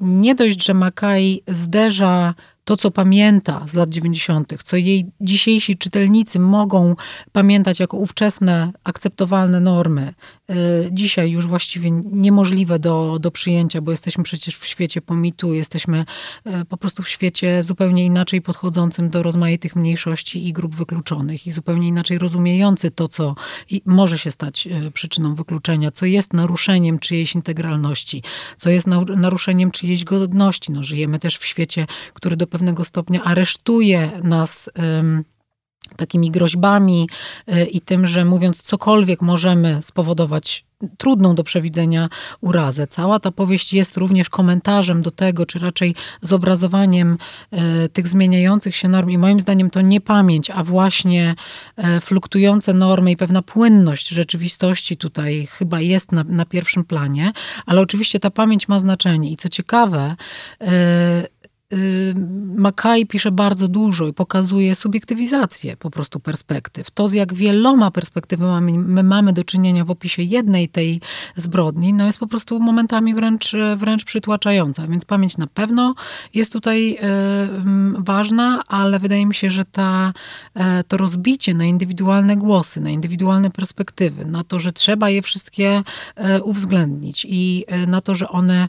nie 0.01 0.35
dość, 0.35 0.65
że 0.65 0.75
Makai 0.75 1.43
zderza 1.49 2.35
to, 2.71 2.77
co 2.77 2.91
pamięta 2.91 3.67
z 3.67 3.75
lat 3.75 3.89
90., 3.89 4.63
co 4.63 4.77
jej 4.77 5.07
dzisiejsi 5.21 5.77
czytelnicy 5.77 6.39
mogą 6.39 6.97
pamiętać 7.33 7.81
jako 7.81 7.97
ówczesne, 7.97 8.73
akceptowalne 8.85 9.61
normy, 9.61 10.15
e, 10.51 10.55
dzisiaj 10.93 11.31
już 11.31 11.47
właściwie 11.47 11.91
niemożliwe 11.91 12.79
do, 12.79 13.19
do 13.21 13.31
przyjęcia, 13.31 13.81
bo 13.81 13.91
jesteśmy 13.91 14.25
przecież 14.25 14.57
w 14.57 14.67
świecie 14.67 15.01
pomitu, 15.01 15.55
jesteśmy 15.55 16.05
e, 16.45 16.65
po 16.65 16.77
prostu 16.77 17.03
w 17.03 17.09
świecie 17.09 17.65
zupełnie 17.65 18.07
inaczej 18.07 18.43
podchodzącym 18.43 19.09
do 19.09 19.23
rozmaitych 19.23 19.77
mniejszości 19.77 20.49
i 20.49 20.53
grup 20.53 20.77
wykluczonych 20.77 21.47
i 21.47 21.53
zupełnie 21.53 21.89
inaczej 21.89 22.19
rozumiejący 22.19 22.91
to, 22.91 23.09
co 23.09 23.35
może 23.87 24.19
się 24.19 24.31
stać 24.31 24.67
e, 24.67 24.91
przyczyną 24.91 25.35
wykluczenia, 25.35 25.91
co 25.91 26.07
jest 26.07 26.33
naruszeniem 26.33 26.99
czyjejś 26.99 27.35
integralności, 27.35 28.23
co 28.57 28.71
jest 28.71 28.87
naruszeniem 29.17 29.71
czyjejś 29.71 30.05
godności. 30.05 30.73
No, 30.73 30.83
żyjemy 30.83 31.19
też 31.19 31.39
w 31.39 31.47
świecie, 31.47 31.87
który 32.15 32.37
do 32.37 32.47
pewnego 32.47 32.60
stopnia 32.85 33.25
aresztuje 33.25 34.11
nas 34.23 34.71
takimi 35.97 36.31
groźbami 36.31 37.09
y, 37.49 37.65
i 37.65 37.81
tym, 37.81 38.07
że 38.07 38.25
mówiąc 38.25 38.63
cokolwiek 38.63 39.23
możemy 39.23 39.83
spowodować 39.83 40.65
trudną 40.99 41.35
do 41.35 41.45
przewidzenia 41.45 42.09
urazę. 42.41 42.87
Cała 42.87 43.19
ta 43.19 43.31
powieść 43.31 43.73
jest 43.73 43.97
również 43.97 44.31
komentarzem 44.31 45.03
do 45.03 45.11
tego, 45.11 45.47
czy 45.47 45.59
raczej 45.59 45.95
zobrazowaniem 46.23 47.19
y, 47.85 47.89
tych 47.89 48.09
zmieniających 48.09 48.77
się 48.77 48.89
norm. 48.89 49.11
I 49.11 49.19
moim 49.19 49.41
zdaniem 49.41 49.71
to 49.71 49.81
nie 49.81 50.01
pamięć, 50.01 50.51
a 50.51 50.65
właśnie 50.65 51.35
y, 51.79 52.01
fluktujące 52.01 52.75
normy 52.75 53.11
i 53.11 53.17
pewna 53.17 53.43
płynność 53.43 54.09
rzeczywistości 54.09 54.97
tutaj 54.97 55.47
chyba 55.51 55.81
jest 55.81 56.13
na, 56.13 56.25
na 56.25 56.45
pierwszym 56.45 56.85
planie, 56.85 57.33
ale 57.67 57.81
oczywiście 57.81 58.21
ta 58.21 58.31
pamięć 58.31 58.69
ma 58.69 58.81
znaczenie. 58.81 59.31
I 59.31 59.37
co 59.37 59.49
ciekawe, 59.49 60.17
Mackay 62.57 63.07
pisze 63.07 63.31
bardzo 63.31 63.69
dużo 63.69 64.07
i 64.07 64.13
pokazuje 64.13 64.75
subiektywizację 64.75 65.77
po 65.77 65.91
prostu 65.91 66.21
perspektyw. 66.21 66.91
To, 66.91 67.09
z 67.09 67.13
jak 67.13 67.35
wieloma 67.35 67.91
perspektywami 67.91 68.79
my 68.79 69.03
mamy 69.03 69.33
do 69.33 69.45
czynienia 69.45 69.85
w 69.85 69.91
opisie 69.91 70.23
jednej 70.23 70.69
tej 70.69 71.01
zbrodni, 71.37 71.93
no 71.93 72.07
jest 72.07 72.19
po 72.19 72.27
prostu 72.27 72.61
momentami 72.61 73.15
wręcz, 73.15 73.53
wręcz 73.77 74.05
przytłaczająca. 74.05 74.87
Więc 74.87 75.05
pamięć 75.05 75.39
na 75.39 75.47
pewno 75.47 75.95
jest 76.35 76.53
tutaj 76.53 76.93
y, 76.93 76.99
ważna, 77.99 78.63
ale 78.69 78.99
wydaje 78.99 79.27
mi 79.27 79.35
się, 79.35 79.51
że 79.51 79.65
ta, 79.65 80.13
e, 80.55 80.85
to 80.85 80.97
rozbicie 80.97 81.55
na 81.55 81.65
indywidualne 81.65 82.37
głosy, 82.37 82.81
na 82.81 82.91
indywidualne 82.91 83.51
perspektywy, 83.51 84.25
na 84.25 84.45
to, 84.45 84.61
że 84.61 84.73
trzeba 84.73 85.11
je 85.11 85.23
wszystkie 85.23 85.83
e, 86.17 86.43
uwzględnić 86.43 87.27
i 87.29 87.65
e, 87.69 87.87
na 87.87 88.01
to, 88.01 88.15
że 88.15 88.29
one 88.29 88.69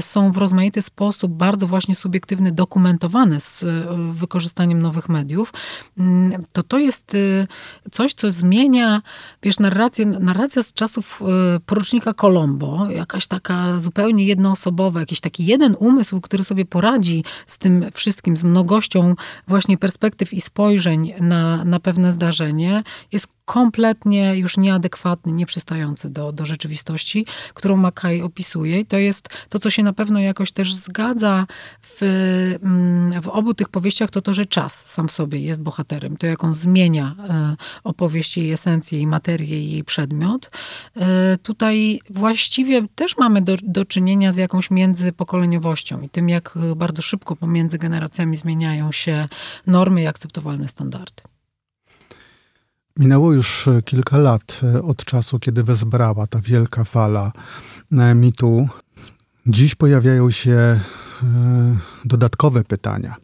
są 0.00 0.32
w 0.32 0.36
rozmaity 0.36 0.82
sposób 0.82 1.32
bardzo 1.32 1.66
właśnie 1.66 1.94
subiektywne 1.94 2.35
dokumentowane 2.42 3.40
z 3.40 3.62
e, 3.62 3.66
wykorzystaniem 4.12 4.82
nowych 4.82 5.08
mediów, 5.08 5.52
mm, 5.98 6.44
to 6.52 6.62
to 6.62 6.78
jest 6.78 7.14
e, 7.14 7.46
coś, 7.90 8.14
co 8.14 8.30
zmienia, 8.30 9.02
wiesz, 9.42 9.58
narrację, 9.58 10.06
narracja 10.06 10.62
z 10.62 10.72
czasów 10.72 11.22
e, 11.22 11.60
porucznika 11.60 12.14
Colombo, 12.14 12.90
jakaś 12.90 13.26
taka 13.26 13.80
zupełnie 13.80 14.26
jednoosobowa, 14.26 15.00
jakiś 15.00 15.20
taki 15.20 15.46
jeden 15.46 15.76
umysł, 15.78 16.20
który 16.20 16.44
sobie 16.44 16.64
poradzi 16.64 17.24
z 17.46 17.58
tym 17.58 17.84
wszystkim, 17.94 18.36
z 18.36 18.44
mnogością 18.44 19.14
właśnie 19.48 19.78
perspektyw 19.78 20.32
i 20.32 20.40
spojrzeń 20.40 21.12
na, 21.20 21.64
na 21.64 21.80
pewne 21.80 22.12
zdarzenie, 22.12 22.82
jest 23.12 23.35
kompletnie 23.46 24.36
już 24.36 24.56
nieadekwatny, 24.56 25.32
nieprzystający 25.32 26.10
do, 26.10 26.32
do 26.32 26.46
rzeczywistości, 26.46 27.26
którą 27.54 27.76
Makaj 27.76 28.22
opisuje. 28.22 28.80
I 28.80 28.86
to 28.86 28.96
jest 28.96 29.28
to, 29.48 29.58
co 29.58 29.70
się 29.70 29.82
na 29.82 29.92
pewno 29.92 30.20
jakoś 30.20 30.52
też 30.52 30.74
zgadza 30.74 31.46
w, 31.82 32.02
mm, 32.62 33.22
w 33.22 33.28
obu 33.28 33.54
tych 33.54 33.68
powieściach, 33.68 34.10
to 34.10 34.20
to, 34.20 34.34
że 34.34 34.46
czas 34.46 34.86
sam 34.86 35.08
w 35.08 35.12
sobie 35.12 35.40
jest 35.40 35.62
bohaterem. 35.62 36.16
To, 36.16 36.26
jak 36.26 36.44
on 36.44 36.54
zmienia 36.54 37.14
e, 37.28 37.56
opowieść, 37.84 38.36
jej 38.36 38.52
esencję, 38.52 38.98
jej 38.98 39.06
materię, 39.06 39.64
jej 39.64 39.84
przedmiot. 39.84 40.50
E, 40.96 41.36
tutaj 41.36 42.00
właściwie 42.10 42.88
też 42.94 43.16
mamy 43.16 43.42
do, 43.42 43.56
do 43.62 43.84
czynienia 43.84 44.32
z 44.32 44.36
jakąś 44.36 44.70
międzypokoleniowością 44.70 46.00
i 46.00 46.08
tym, 46.08 46.28
jak 46.28 46.58
bardzo 46.76 47.02
szybko 47.02 47.36
pomiędzy 47.36 47.78
generacjami 47.78 48.36
zmieniają 48.36 48.92
się 48.92 49.28
normy 49.66 50.02
i 50.02 50.06
akceptowalne 50.06 50.68
standardy. 50.68 51.35
Minęło 52.98 53.32
już 53.32 53.68
e, 53.68 53.82
kilka 53.82 54.18
lat 54.18 54.60
e, 54.74 54.82
od 54.82 55.04
czasu, 55.04 55.38
kiedy 55.38 55.62
wezbrała 55.62 56.26
ta 56.26 56.40
wielka 56.40 56.84
fala 56.84 57.32
e, 57.92 58.14
mitu. 58.14 58.68
Dziś 59.46 59.74
pojawiają 59.74 60.30
się 60.30 60.80
dodatkowe 62.04 62.64
pytania 62.64 63.16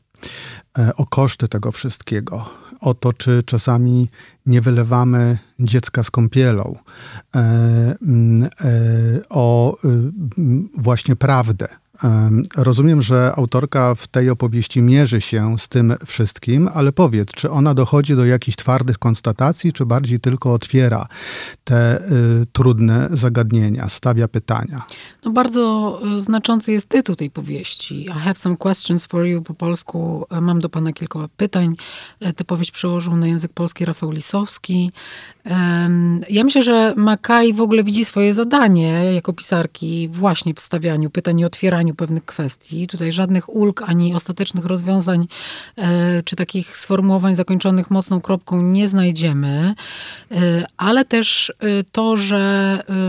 o 0.97 1.07
koszty 1.07 1.49
tego 1.49 1.73
wszystkiego, 1.73 2.51
o 2.81 2.95
to, 2.95 3.13
czy 3.13 3.43
czasami 3.47 4.09
nie 4.47 4.61
wylewamy 4.61 5.39
dziecka 5.61 6.03
z 6.03 6.11
kąpielą, 6.11 6.77
o 9.31 9.77
właśnie 10.79 11.17
prawdę, 11.17 11.69
Rozumiem, 12.57 13.03
że 13.03 13.33
autorka 13.37 13.95
w 13.95 14.07
tej 14.07 14.31
opowieści 14.31 14.83
mierzy 14.83 15.21
się 15.21 15.59
z 15.59 15.69
tym 15.69 15.95
wszystkim, 16.07 16.69
ale 16.75 16.93
powiedz, 16.93 17.33
czy 17.33 17.51
ona 17.51 17.75
dochodzi 17.75 18.17
do 18.17 18.25
jakichś 18.25 18.57
twardych 18.57 18.99
konstatacji, 18.99 19.73
czy 19.73 19.87
bardziej 19.87 20.21
tylko 20.21 20.53
otwiera 20.53 21.07
te 21.65 22.01
y, 22.01 22.47
trudne 22.53 23.09
zagadnienia, 23.11 23.89
stawia 23.89 24.29
pytania? 24.29 24.83
No 25.25 25.31
bardzo 25.31 26.01
y, 26.19 26.23
znaczący 26.23 26.73
jest 26.73 26.89
tytuł 26.89 27.17
tej 27.17 27.31
powieści. 27.31 28.05
I 28.05 28.11
have 28.11 28.35
some 28.35 28.57
questions 28.57 29.07
for 29.07 29.27
you. 29.27 29.43
Po 29.43 29.55
polsku 29.55 30.27
e, 30.31 30.41
mam 30.41 30.61
do 30.61 30.69
pana 30.69 30.93
kilka 30.93 31.29
pytań. 31.37 31.75
E, 32.21 32.33
tę 32.33 32.45
powieść 32.45 32.71
przełożył 32.71 33.17
na 33.17 33.27
język 33.27 33.53
polski 33.53 33.85
Rafał 33.85 34.11
Lisowski. 34.11 34.91
Ja 36.31 36.45
myślę, 36.45 36.63
że 36.63 36.95
Makaj 36.97 37.53
w 37.53 37.61
ogóle 37.61 37.85
widzi 37.85 38.05
swoje 38.05 38.35
zadanie 38.35 39.15
jako 39.15 39.33
pisarki 39.33 40.09
właśnie 40.09 40.55
w 40.55 40.61
stawianiu 40.61 41.11
pytań 41.11 41.41
i 41.41 41.45
otwieraniu 41.45 41.92
pewnych 41.95 42.25
kwestii. 42.25 42.87
Tutaj 42.87 43.13
żadnych 43.13 43.55
ulg 43.55 43.83
ani 43.87 44.15
ostatecznych 44.15 44.65
rozwiązań 44.65 45.27
e, 45.77 46.23
czy 46.23 46.37
takich 46.37 46.77
sformułowań 46.77 47.35
zakończonych 47.35 47.91
mocną 47.91 48.21
kropką 48.21 48.63
nie 48.63 48.89
znajdziemy, 48.89 49.75
e, 50.31 50.65
ale 50.77 51.05
też 51.05 51.51
e, 51.51 51.85
to, 51.93 52.17
że 52.17 52.43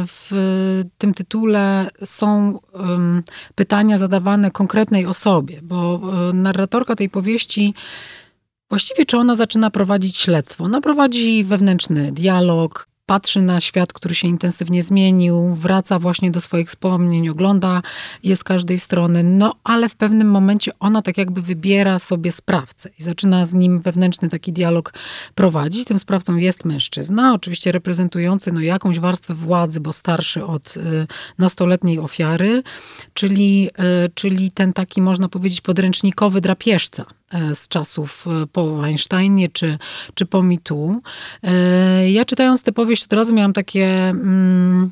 w 0.08 0.32
tym 0.98 1.13
tytule 1.13 1.90
są 2.06 2.60
pytania 3.56 3.98
zadawane 3.98 4.52
konkretnej 4.52 5.06
osobie, 5.06 5.60
bo 5.62 6.02
narratorka 6.34 6.96
tej 6.96 7.10
powieści 7.10 7.74
Właściwie 8.70 9.06
czy 9.06 9.18
ona 9.18 9.36
zaczyna 9.36 9.72
prowadzić 9.72 10.18
śledztwo? 10.18 10.63
Ona 10.63 10.82
prowadzi 10.82 11.44
wewnętrzny 11.44 12.12
dialog, 12.12 12.88
patrzy 13.06 13.42
na 13.42 13.60
świat, 13.60 13.94
który 13.94 14.16
się 14.16 14.28
intensywnie 14.28 14.84
zmienił, 14.84 15.56
wraca 15.56 16.00
właśnie 16.00 16.32
do 16.32 16.42
swoich 16.42 16.68
wspomnień, 16.68 17.30
ogląda 17.30 17.82
je 18.24 18.36
z 18.36 18.44
każdej 18.44 18.80
strony, 18.80 19.24
no 19.24 19.56
ale 19.64 19.90
w 19.90 19.96
pewnym 19.96 20.28
momencie 20.28 20.72
ona 20.80 21.02
tak 21.02 21.18
jakby 21.18 21.42
wybiera 21.42 22.00
sobie 22.00 22.32
sprawcę 22.32 22.90
i 23.00 23.04
zaczyna 23.04 23.46
z 23.46 23.54
nim 23.54 23.80
wewnętrzny 23.80 24.30
taki 24.30 24.54
dialog 24.54 24.94
prowadzić. 25.36 25.88
Tym 25.88 26.00
sprawcą 26.00 26.36
jest 26.36 26.66
mężczyzna, 26.66 27.34
oczywiście 27.34 27.72
reprezentujący 27.72 28.52
no, 28.52 28.62
jakąś 28.62 29.00
warstwę 29.00 29.34
władzy, 29.34 29.80
bo 29.80 29.94
starszy 29.94 30.46
od 30.46 30.78
y, 30.78 31.08
nastoletniej 31.38 32.00
ofiary, 32.00 32.64
czyli, 33.14 33.70
y, 34.06 34.12
czyli 34.14 34.52
ten 34.52 34.74
taki, 34.74 35.02
można 35.02 35.30
powiedzieć, 35.30 35.62
podręcznikowy 35.62 36.42
drapieżca 36.42 37.06
z 37.54 37.68
czasów 37.68 38.25
e, 38.28 38.48
po 38.48 38.86
Einsteinie 38.86 39.50
czy, 39.50 39.78
czy 40.13 40.25
po 40.25 40.44
mitu. 40.44 41.02
E, 41.44 42.12
ja 42.12 42.25
czytając 42.25 42.63
tę 42.63 42.72
powieść 42.72 43.04
od 43.04 43.13
razu 43.13 43.34
miałam 43.34 43.54
takie... 43.54 44.10
Mm, 44.10 44.92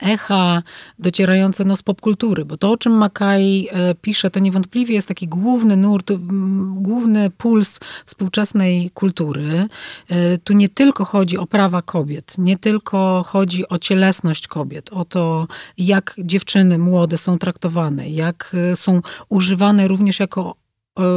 echa 0.00 0.62
docierające 0.98 1.64
no, 1.64 1.76
z 1.76 1.82
popkultury, 1.82 2.44
bo 2.44 2.56
to, 2.56 2.70
o 2.70 2.76
czym 2.76 2.92
Mackay 2.92 3.68
pisze, 4.02 4.30
to 4.30 4.40
niewątpliwie 4.40 4.94
jest 4.94 5.08
taki 5.08 5.28
główny 5.28 5.76
nurt, 5.76 6.12
główny 6.74 7.30
puls 7.30 7.80
współczesnej 8.06 8.90
kultury. 8.94 9.68
Tu 10.44 10.52
nie 10.52 10.68
tylko 10.68 11.04
chodzi 11.04 11.38
o 11.38 11.46
prawa 11.46 11.82
kobiet, 11.82 12.34
nie 12.38 12.56
tylko 12.58 13.24
chodzi 13.26 13.68
o 13.68 13.78
cielesność 13.78 14.48
kobiet, 14.48 14.90
o 14.92 15.04
to, 15.04 15.46
jak 15.78 16.14
dziewczyny 16.18 16.78
młode 16.78 17.18
są 17.18 17.38
traktowane, 17.38 18.10
jak 18.10 18.56
są 18.74 19.02
używane 19.28 19.88
również 19.88 20.20
jako 20.20 20.56
E, 20.56 20.65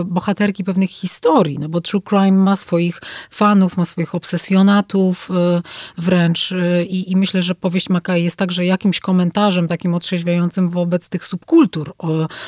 bohaterki 0.05 0.63
pewnych 0.63 0.89
historii, 0.89 1.59
no 1.59 1.69
bo 1.69 1.81
true 1.81 2.01
crime 2.09 2.31
ma 2.31 2.55
swoich 2.55 3.01
fanów, 3.29 3.77
ma 3.77 3.85
swoich 3.85 4.15
obsesjonatów 4.15 5.29
e, 5.31 5.61
wręcz 5.97 6.51
e, 6.51 6.83
i, 6.83 7.11
i 7.11 7.15
myślę, 7.15 7.41
że 7.41 7.55
powieść 7.55 7.89
Mackay 7.89 8.23
jest 8.23 8.37
także 8.37 8.65
jakimś 8.65 8.99
komentarzem 8.99 9.67
takim 9.67 9.93
otrzeźwiającym 9.93 10.69
wobec 10.69 11.09
tych 11.09 11.25
subkultur 11.25 11.93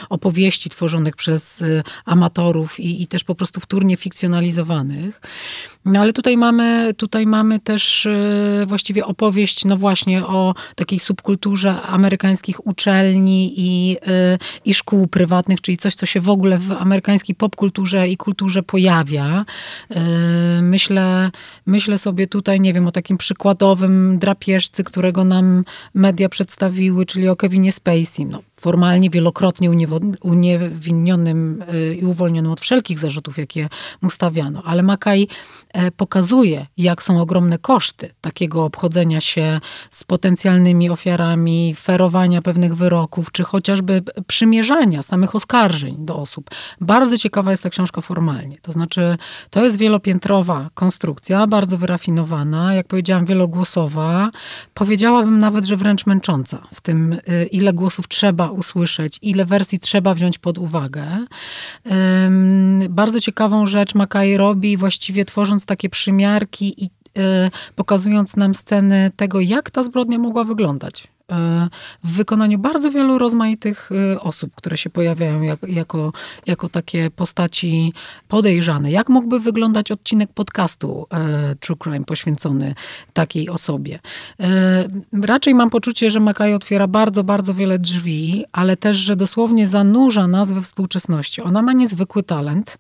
opowieści 0.09 0.69
tworzonych 0.69 1.15
przez 1.15 1.63
amatorów 2.05 2.79
i, 2.79 3.01
i 3.03 3.07
też 3.07 3.23
po 3.23 3.35
prostu 3.35 3.59
wtórnie 3.59 3.97
fikcjonalizowanych. 3.97 5.21
No 5.85 5.99
ale 5.99 6.13
tutaj 6.13 6.37
mamy, 6.37 6.93
tutaj 6.93 7.27
mamy 7.27 7.59
też 7.59 8.05
e, 8.05 8.65
właściwie 8.65 9.05
opowieść, 9.05 9.65
no 9.65 9.77
właśnie 9.77 10.25
o 10.25 10.53
takiej 10.75 10.99
subkulturze 10.99 11.81
amerykańskich 11.81 12.67
uczelni 12.67 13.53
i, 13.57 13.97
e, 14.07 14.37
i 14.65 14.73
szkół 14.73 15.07
prywatnych, 15.07 15.61
czyli 15.61 15.77
coś, 15.77 15.95
co 15.95 16.05
się 16.05 16.19
w 16.19 16.29
ogóle 16.29 16.57
w 16.57 16.71
amerykańskiej 16.71 17.35
popkulturze 17.35 18.07
i 18.07 18.17
kulturze 18.17 18.63
pojawia. 18.63 19.45
E, 19.89 20.01
myślę, 20.61 21.31
myślę 21.65 21.97
sobie 21.97 22.27
tutaj, 22.27 22.61
nie 22.61 22.73
wiem, 22.73 22.87
o 22.87 22.91
takim 22.91 23.17
przykładowym 23.17 24.19
drapieżcy, 24.19 24.83
którego 24.83 25.23
nam 25.23 25.63
media 25.93 26.29
przedstawiły, 26.29 27.05
czyli 27.05 27.29
o 27.29 27.35
Kevinie 27.35 27.71
Spacey. 27.71 28.25
No, 28.25 28.41
formalnie 28.61 29.09
wielokrotnie 29.09 29.71
uniewinionym 30.21 31.63
y, 31.73 31.95
i 31.95 32.05
uwolnionym 32.05 32.51
od 32.51 32.61
wszelkich 32.61 32.99
zarzutów, 32.99 33.37
jakie 33.37 33.69
mu 34.01 34.09
stawiano. 34.09 34.63
Ale 34.65 34.83
Makaj 34.83 35.27
e, 35.73 35.91
pokazuje, 35.91 36.65
jak 36.77 37.03
są 37.03 37.21
ogromne 37.21 37.57
koszty 37.57 38.09
takiego 38.21 38.65
obchodzenia 38.65 39.21
się 39.21 39.59
z 39.91 40.03
potencjalnymi 40.03 40.89
ofiarami, 40.89 41.75
ferowania 41.75 42.41
pewnych 42.41 42.75
wyroków, 42.75 43.31
czy 43.31 43.43
chociażby 43.43 44.03
przymierzania 44.27 45.03
samych 45.03 45.35
oskarżeń 45.35 45.95
do 45.99 46.15
osób. 46.15 46.49
Bardzo 46.81 47.17
ciekawa 47.17 47.51
jest 47.51 47.63
ta 47.63 47.69
książka 47.69 48.01
formalnie. 48.01 48.57
To 48.61 48.71
znaczy, 48.71 49.17
to 49.49 49.63
jest 49.63 49.77
wielopiętrowa 49.77 50.69
konstrukcja, 50.73 51.47
bardzo 51.47 51.77
wyrafinowana, 51.77 52.73
jak 52.73 52.87
powiedziałam, 52.87 53.25
wielogłosowa. 53.25 54.31
Powiedziałabym 54.73 55.39
nawet, 55.39 55.65
że 55.65 55.77
wręcz 55.77 56.05
męcząca 56.05 56.67
w 56.73 56.81
tym, 56.81 57.13
y, 57.13 57.45
ile 57.51 57.73
głosów 57.73 58.07
trzeba 58.07 58.50
usłyszeć, 58.51 59.19
ile 59.21 59.45
wersji 59.45 59.79
trzeba 59.79 60.13
wziąć 60.13 60.37
pod 60.37 60.57
uwagę. 60.57 61.05
Bardzo 62.89 63.19
ciekawą 63.19 63.67
rzecz 63.67 63.95
Makai 63.95 64.37
robi, 64.37 64.77
właściwie 64.77 65.25
tworząc 65.25 65.65
takie 65.65 65.89
przymiarki 65.89 66.83
i 66.83 66.89
e, 67.17 67.51
pokazując 67.75 68.35
nam 68.35 68.55
sceny 68.55 69.11
tego, 69.15 69.39
jak 69.39 69.71
ta 69.71 69.83
zbrodnia 69.83 70.17
mogła 70.17 70.43
wyglądać 70.43 71.07
w 72.03 72.11
wykonaniu 72.11 72.59
bardzo 72.59 72.91
wielu 72.91 73.17
rozmaitych 73.17 73.89
y, 73.91 74.19
osób, 74.19 74.55
które 74.55 74.77
się 74.77 74.89
pojawiają 74.89 75.41
jak, 75.41 75.59
jako, 75.67 76.13
jako 76.47 76.69
takie 76.69 77.09
postaci 77.09 77.93
podejrzane. 78.27 78.91
Jak 78.91 79.09
mógłby 79.09 79.39
wyglądać 79.39 79.91
odcinek 79.91 80.33
podcastu 80.33 81.07
e, 81.13 81.55
True 81.55 81.77
Crime 81.83 82.05
poświęcony 82.05 82.75
takiej 83.13 83.49
osobie? 83.49 83.99
E, 84.39 84.87
raczej 85.23 85.55
mam 85.55 85.69
poczucie, 85.69 86.11
że 86.11 86.19
Makaj 86.19 86.53
otwiera 86.53 86.87
bardzo, 86.87 87.23
bardzo 87.23 87.53
wiele 87.53 87.79
drzwi, 87.79 88.45
ale 88.51 88.77
też, 88.77 88.97
że 88.97 89.15
dosłownie 89.15 89.67
zanurza 89.67 90.27
nas 90.27 90.51
we 90.51 90.61
współczesności. 90.61 91.41
Ona 91.41 91.61
ma 91.61 91.73
niezwykły 91.73 92.23
talent 92.23 92.77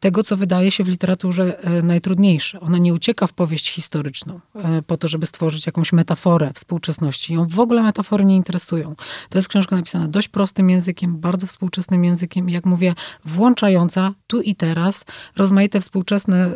tego, 0.00 0.22
co 0.22 0.36
wydaje 0.36 0.70
się 0.70 0.84
w 0.84 0.88
literaturze 0.88 1.58
e, 1.58 1.82
najtrudniejsze. 1.82 2.60
Ona 2.60 2.78
nie 2.78 2.94
ucieka 2.94 3.26
w 3.26 3.32
powieść 3.32 3.70
historyczną 3.70 4.40
po 4.86 4.96
to, 4.96 5.08
żeby 5.08 5.26
stworzyć 5.26 5.66
jakąś 5.66 5.92
metaforę 5.92 6.52
współczesności. 6.54 7.34
Ją 7.34 7.48
w 7.48 7.60
ogóle 7.60 7.82
metafory 7.82 8.24
nie 8.24 8.36
interesują. 8.36 8.94
To 9.28 9.38
jest 9.38 9.48
książka 9.48 9.76
napisana 9.76 10.08
dość 10.08 10.28
prostym 10.28 10.70
językiem, 10.70 11.16
bardzo 11.16 11.46
współczesnym 11.46 12.04
językiem 12.04 12.48
jak 12.48 12.66
mówię, 12.66 12.94
włączająca 13.24 14.14
tu 14.26 14.40
i 14.40 14.54
teraz 14.54 15.04
rozmaite 15.36 15.80
współczesne 15.80 16.50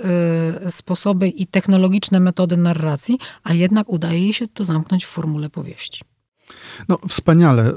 y, 0.66 0.70
sposoby 0.70 1.28
i 1.28 1.46
technologiczne 1.46 2.20
metody 2.20 2.56
narracji, 2.56 3.18
a 3.44 3.54
jednak 3.54 3.88
udaje 3.88 4.20
jej 4.20 4.32
się 4.32 4.48
to 4.48 4.64
zamknąć 4.64 5.04
w 5.04 5.08
formule 5.08 5.50
powieści. 5.50 6.00
No, 6.88 6.98
wspaniale 7.08 7.72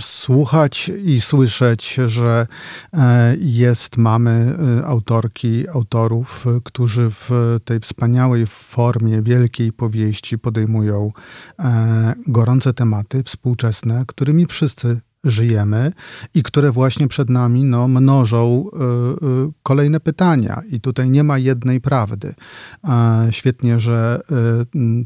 słuchać 0.00 0.90
i 1.04 1.20
słyszeć, 1.20 1.98
że 2.06 2.46
e, 2.92 3.36
jest, 3.40 3.96
mamy 3.96 4.58
e, 4.80 4.86
autorki, 4.86 5.68
autorów, 5.68 6.46
którzy 6.64 7.10
w 7.10 7.30
tej 7.64 7.80
wspaniałej 7.80 8.46
formie 8.46 9.22
wielkiej 9.22 9.72
powieści 9.72 10.38
podejmują 10.38 11.12
e, 11.58 12.14
gorące 12.26 12.74
tematy 12.74 13.22
współczesne, 13.22 14.04
którymi 14.06 14.46
wszyscy 14.46 15.00
żyjemy 15.24 15.92
i 16.34 16.42
które 16.42 16.72
właśnie 16.72 17.08
przed 17.08 17.30
nami 17.30 17.64
no, 17.64 17.88
mnożą 17.88 18.64
y, 18.66 18.76
y, 18.76 19.52
kolejne 19.62 20.00
pytania. 20.00 20.62
I 20.70 20.80
tutaj 20.80 21.10
nie 21.10 21.22
ma 21.22 21.38
jednej 21.38 21.80
prawdy. 21.80 22.28
Y, 22.28 22.88
świetnie, 23.30 23.80
że 23.80 24.20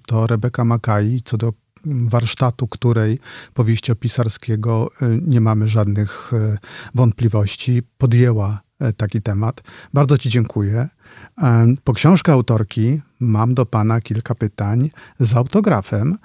to 0.06 0.26
Rebeka 0.26 0.64
Makai, 0.64 1.20
co 1.24 1.38
do 1.38 1.52
warsztatu, 1.84 2.68
której 2.68 3.18
powieściopisarskiego 3.54 4.90
y, 5.02 5.20
nie 5.26 5.40
mamy 5.40 5.68
żadnych 5.68 6.32
y, 6.32 6.58
wątpliwości, 6.94 7.82
podjęła 7.98 8.60
e, 8.80 8.92
taki 8.92 9.22
temat. 9.22 9.62
Bardzo 9.94 10.18
Ci 10.18 10.28
dziękuję. 10.28 10.88
Po 11.84 11.92
książkę 11.92 12.32
autorki 12.32 13.00
mam 13.20 13.54
do 13.54 13.66
Pana 13.66 14.00
kilka 14.00 14.34
pytań 14.34 14.90
z 15.20 15.36
autografem. 15.36 16.18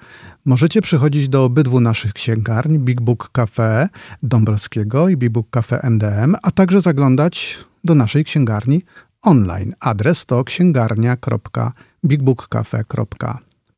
Możecie 0.44 0.82
przychodzić 0.82 1.28
do 1.28 1.44
obydwu 1.44 1.80
naszych 1.80 2.12
księgarni, 2.12 2.78
Big 2.78 3.00
Book 3.00 3.30
Cafe 3.32 3.88
Dąbrowskiego 4.22 5.08
i 5.08 5.16
Big 5.16 5.32
Book 5.32 5.50
Cafe 5.50 5.80
MDM, 5.82 6.36
a 6.42 6.50
także 6.50 6.80
zaglądać 6.80 7.58
do 7.84 7.94
naszej 7.94 8.24
księgarni 8.24 8.82
online. 9.22 9.74
Adres 9.80 10.26
to 10.26 10.44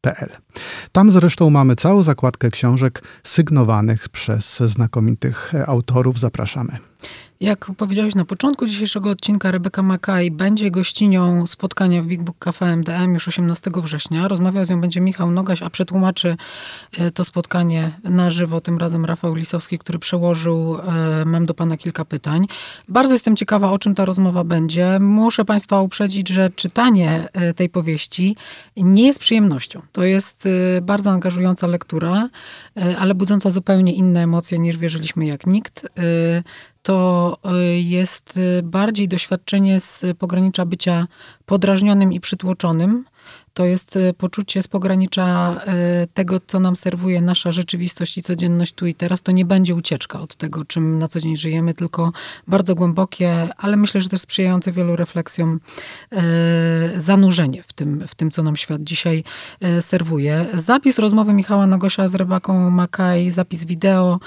księgarnia.bigbookcafe.pl 0.01 0.51
tam 0.93 1.11
zresztą 1.11 1.51
mamy 1.51 1.77
całą 1.77 2.03
zakładkę 2.03 2.51
książek 2.51 3.03
sygnowanych 3.25 4.09
przez 4.09 4.57
znakomitych 4.57 5.53
autorów. 5.67 6.19
Zapraszamy. 6.19 6.79
Jak 7.41 7.71
powiedziałeś 7.77 8.15
na 8.15 8.25
początku 8.25 8.67
dzisiejszego 8.67 9.11
odcinka, 9.11 9.51
Rebeka 9.51 9.83
Makaj 9.83 10.31
będzie 10.31 10.71
gościnią 10.71 11.47
spotkania 11.47 12.03
w 12.03 12.07
Big 12.07 12.23
Book 12.23 12.37
Cafe 12.39 12.67
MDM 12.67 13.15
już 13.15 13.29
18 13.29 13.71
września. 13.75 14.29
Rozmawiał 14.29 14.65
z 14.65 14.71
nią 14.71 14.81
będzie 14.81 15.01
Michał 15.01 15.31
Nogaś, 15.31 15.63
a 15.63 15.71
przetłumaczy 15.71 16.37
e, 16.99 17.11
to 17.11 17.25
spotkanie 17.25 17.91
na 18.05 18.31
żywo, 18.31 18.61
tym 18.61 18.79
razem 18.79 19.05
Rafał 19.05 19.35
Lisowski, 19.35 19.79
który 19.79 19.99
przełożył 19.99 20.77
e, 20.79 21.25
Mam 21.25 21.47
do 21.47 21.55
Pana 21.55 21.77
kilka 21.77 22.05
pytań. 22.05 22.47
Bardzo 22.89 23.13
jestem 23.15 23.37
ciekawa, 23.37 23.71
o 23.71 23.79
czym 23.79 23.95
ta 23.95 24.05
rozmowa 24.05 24.45
będzie. 24.45 24.99
Muszę 25.01 25.45
Państwa 25.45 25.81
uprzedzić, 25.81 26.29
że 26.29 26.51
czytanie 26.51 27.29
e, 27.33 27.55
tej 27.55 27.69
powieści 27.69 28.37
nie 28.77 29.07
jest 29.07 29.21
przyjemnością. 29.21 29.83
To 29.93 30.05
jest 30.05 30.49
bardzo 30.83 31.11
angażująca 31.11 31.67
lektura, 31.67 32.29
ale 32.99 33.15
budząca 33.15 33.51
zupełnie 33.51 33.93
inne 33.93 34.23
emocje 34.23 34.59
niż 34.59 34.77
wierzyliśmy 34.77 35.27
jak 35.27 35.47
nikt 35.47 35.87
to 36.83 37.39
y, 37.47 37.81
jest 37.81 38.37
y, 38.37 38.63
bardziej 38.63 39.09
doświadczenie 39.09 39.81
z 39.81 40.05
pogranicza 40.19 40.67
bycia 40.67 41.07
podrażnionym 41.47 42.13
i 42.13 42.21
przytłoczonym, 42.21 43.05
to 43.55 43.65
jest 43.65 43.97
e, 43.97 44.15
poczucie 44.15 44.63
z 44.63 44.69
pogranicza 44.69 45.57
e, 45.67 46.07
tego, 46.15 46.41
co 46.47 46.61
nam 46.61 46.77
serwuje 46.77 47.21
nasza 47.21 47.53
rzeczywistość 47.53 48.19
i 48.19 48.23
codzienność 48.23 48.73
tu 48.73 48.87
i 48.87 48.95
teraz. 48.95 49.23
To 49.23 49.33
nie 49.33 49.45
będzie 49.45 49.75
ucieczka 49.75 50.21
od 50.21 50.37
tego, 50.37 50.65
czym 50.65 50.99
na 50.99 51.09
co 51.09 51.21
dzień 51.21 51.37
żyjemy, 51.37 51.75
tylko 51.75 52.13
bardzo 52.49 52.75
głębokie, 52.75 53.49
ale 53.57 53.77
myślę, 53.77 54.01
że 54.01 54.09
też 54.09 54.21
sprzyjające 54.21 54.73
wielu 54.73 54.97
refleksjom 54.97 55.61
e, 56.13 56.21
zanurzenie 57.01 57.63
w 57.63 57.73
tym, 57.73 58.05
w 58.09 58.15
tym 58.15 58.31
co 58.31 58.43
nam 58.43 58.57
świat 58.57 58.83
dzisiaj 58.83 59.25
serwuje. 59.81 60.47
Zapis 60.55 60.99
rozmowy 60.99 61.33
Michała 61.33 61.67
Nogosia 61.67 62.09
z 62.09 62.15
Rebaką 62.15 62.71
Makaj, 62.71 63.31
zapis 63.31 63.65
wideo 63.65 64.21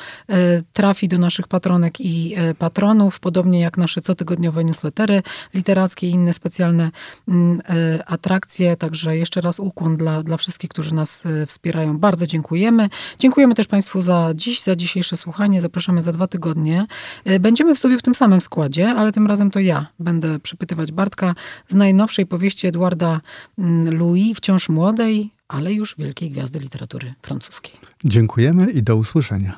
trafi 0.73 1.07
do 1.07 1.17
naszych 1.17 1.47
patronek 1.47 2.01
i 2.01 2.35
patronów, 2.59 3.19
podobnie 3.19 3.59
jak 3.59 3.77
nasze 3.77 4.01
cotygodniowe 4.01 4.63
newslettery 4.63 5.21
literackie 5.53 6.07
i 6.07 6.11
inne 6.11 6.33
specjalne 6.33 6.91
mm, 7.27 7.61
atrakcje, 8.05 8.77
także 8.77 9.12
jeszcze 9.15 9.41
raz 9.41 9.59
ukłon 9.59 9.97
dla, 9.97 10.23
dla 10.23 10.37
wszystkich, 10.37 10.69
którzy 10.69 10.95
nas 10.95 11.25
e, 11.25 11.45
wspierają. 11.45 11.97
Bardzo 11.97 12.27
dziękujemy. 12.27 12.89
Dziękujemy 13.19 13.55
też 13.55 13.67
Państwu 13.67 14.01
za 14.01 14.31
dziś, 14.35 14.61
za 14.61 14.75
dzisiejsze 14.75 15.17
słuchanie. 15.17 15.61
Zapraszamy 15.61 16.01
za 16.01 16.13
dwa 16.13 16.27
tygodnie. 16.27 16.85
E, 17.25 17.39
będziemy 17.39 17.75
w 17.75 17.79
studiu 17.79 17.99
w 17.99 18.01
tym 18.01 18.15
samym 18.15 18.41
składzie, 18.41 18.89
ale 18.89 19.11
tym 19.11 19.27
razem 19.27 19.51
to 19.51 19.59
ja 19.59 19.87
będę 19.99 20.39
przypytywać 20.39 20.91
Bartka 20.91 21.35
z 21.67 21.75
najnowszej 21.75 22.25
powieści 22.25 22.67
Edwarda 22.67 23.21
mm, 23.57 23.97
Louis, 23.97 24.37
wciąż 24.37 24.69
młodej, 24.69 25.29
ale 25.47 25.73
już 25.73 25.95
wielkiej 25.97 26.29
gwiazdy 26.29 26.59
literatury 26.59 27.13
francuskiej. 27.21 27.73
Dziękujemy 28.05 28.71
i 28.71 28.83
do 28.83 28.95
usłyszenia. 28.95 29.57